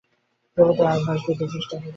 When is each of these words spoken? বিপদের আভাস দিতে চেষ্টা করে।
বিপদের 0.57 0.87
আভাস 0.93 1.19
দিতে 1.25 1.45
চেষ্টা 1.53 1.75
করে। 1.75 1.89